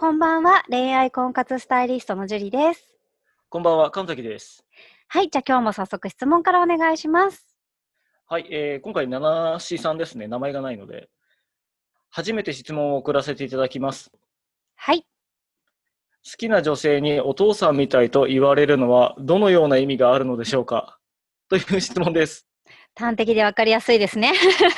[0.00, 2.94] こんばんは、恋愛婚活スタイリストのジュリです。
[3.48, 4.64] こんばんは、神崎です。
[5.08, 7.44] はい、じゃあ今日も早速質問からお願いします。
[8.28, 11.08] はい、えー、今回、七しさんですね、名前がないので、
[12.10, 14.12] 初めて質問を送らせていただきます。
[14.76, 15.00] はい。
[15.02, 15.06] 好
[16.38, 21.00] きな女性にお父さんみたいと言われるのは、どのような意味があるのでしょうか？
[21.48, 22.46] という質問です。
[22.94, 24.32] 端的でわかりやすいですね。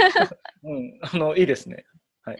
[0.64, 1.84] うん、あの、いいですね。
[2.24, 2.38] はい。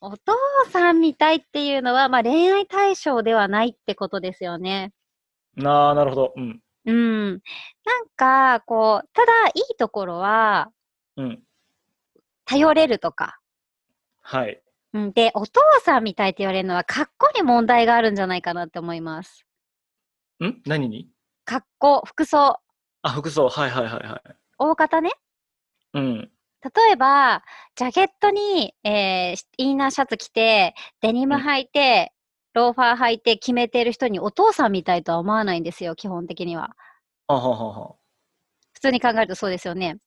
[0.00, 0.36] お父
[0.70, 4.92] さんみたいっていうのは、まあ、恋愛対象ではないってことですよね。
[5.56, 6.32] なあ、なるほど。
[6.36, 6.60] うん。
[6.84, 7.30] うん。
[7.30, 7.40] なん
[8.14, 10.70] か、こう、ただ、いいところは、
[11.16, 11.42] うん。
[12.44, 13.38] 頼れるとか。
[14.22, 14.62] はい。
[14.92, 19.46] うん、で、お父さんみたいって言われるのは、格好に問題があるんじゃないかなって思います。
[20.44, 20.62] ん？
[20.66, 21.08] 何に？
[21.44, 22.60] 格好、服装。
[23.02, 23.48] あ、服装。
[23.48, 24.36] はいはいはいはい。
[24.58, 25.10] 大方ね。
[25.94, 26.30] うん。
[26.74, 27.42] 例えば、
[27.76, 32.12] ジャケットに、えー、インナーシャツ着て、デニム履いて、
[32.54, 36.70] うん、ローファー履いて決めてる人にお父さんみたいとは思わないんですよ、基本的には。
[37.28, 37.94] ははは
[38.72, 39.98] 普通に考えるとそうですよね。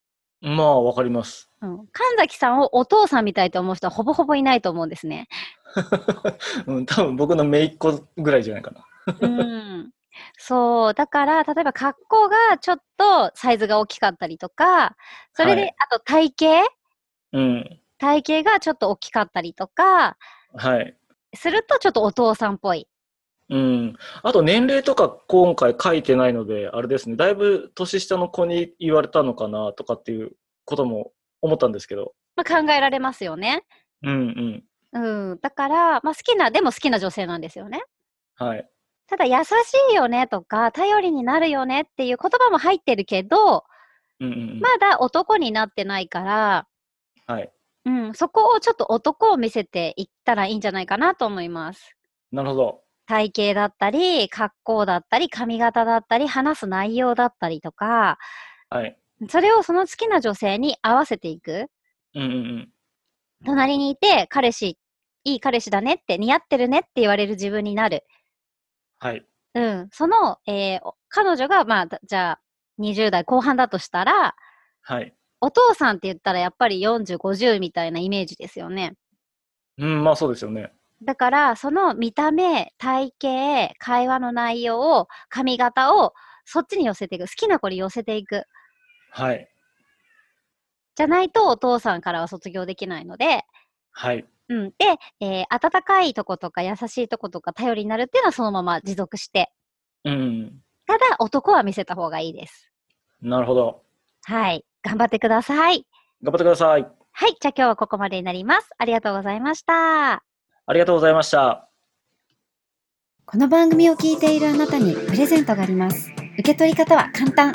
[0.42, 1.50] まあ、わかります。
[1.62, 1.78] うん。
[1.92, 5.28] 神崎さんをお父さんみたいと思う人はほぼほぼいないと思うんですね。
[6.66, 8.86] うん、多分僕の姪っ子ぐらいじゃないかな。
[9.20, 9.92] うん。
[10.38, 10.94] そう。
[10.94, 14.96] だから、例えば格好がちょっとサイズが大きかったりとか、
[15.34, 16.72] それで、はい、あと体型？
[17.34, 17.80] うん。
[17.98, 20.18] 体型がちょっと大きかったりとか、
[20.56, 20.96] はい。
[21.36, 22.88] するとちょっとお父さんっぽい。
[23.50, 23.96] うん。
[24.24, 30.32] あと年齢とか今回書いてないので、あれですね、だいぶ年下の子に言われたのかなとかっていう
[30.66, 32.14] ことも思ったんですけど。
[32.36, 33.64] まあ、考えられますよね。
[34.04, 34.64] うん
[34.94, 35.02] うん。
[35.32, 35.40] うん。
[35.42, 37.84] だから、まあ好きな、でも好きな女性なんですよね。
[38.36, 38.70] はい。
[39.10, 39.48] ただ優し
[39.92, 43.64] いよねとか、頼りになるよねっていう言葉も入ってるけど、
[44.20, 46.68] うんうん、まだ男になってないから、
[47.26, 47.52] はい。
[47.86, 51.96] うん、そこをちょっと男を見せていったらいいんじゃないかなと思います。
[52.32, 52.82] なるほど。
[53.08, 58.20] 体型だったり、格好だったり、髪型だったり、話す内容だったりとか、
[58.70, 58.96] はい。
[59.28, 61.66] それをその好きな女性に合わせていく。
[62.14, 62.70] うんうんうん。
[63.46, 64.78] 隣にいて、彼氏、
[65.24, 68.04] いい彼氏だねって、似合ってるねって言われる自分になる。
[69.00, 69.26] はい。
[69.56, 69.90] うん。
[69.92, 70.80] その、えー、
[71.10, 72.42] 彼女が、まあ、じゃあ、
[72.80, 74.36] 20代後半だとしたら、
[74.82, 75.14] はい。
[75.42, 78.94] お父さんって言ったらやっぱり40、50みたいなイメージですよね。
[79.78, 80.72] うん、まあそうですよね。
[81.02, 87.22] だから、その見た目、体型、会話の内容を、髪型を、そっちに寄せていく。
[87.26, 88.44] 好きな子に寄せていく。
[89.12, 89.50] はい。
[90.96, 93.46] じゃないと、お父さんからは卒業できないので、
[93.92, 94.26] はい。
[94.50, 94.70] うん。
[94.72, 94.76] で、
[95.20, 99.52] えー、温かいとことか優しいとことか頼りになるっていうのはそのまま持続して。
[100.06, 100.60] うん。
[100.88, 102.72] ただ、男は見せた方がいいです。
[103.22, 103.84] なるほど。
[104.24, 104.66] はい。
[104.84, 105.86] 頑張ってください。
[106.24, 106.88] 頑張ってください。
[107.12, 107.38] はい。
[107.40, 108.70] じゃあ今日はここまでになります。
[108.78, 110.14] ありがとうございました。
[110.14, 111.70] ありがとうございました。
[113.26, 116.12] この番組を聞いているあなたにプレゼントがあります。
[116.40, 117.54] 受け取り方は簡単。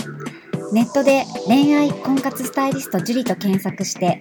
[0.72, 4.20] ネットで恋愛婚活スタイリスト樹と検索して、